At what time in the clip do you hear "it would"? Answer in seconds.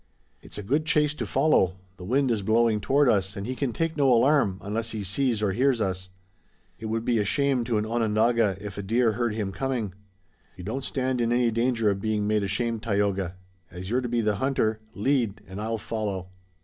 6.79-7.05